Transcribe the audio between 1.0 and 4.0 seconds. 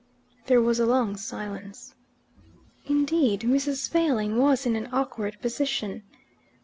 silence. Indeed, Mrs.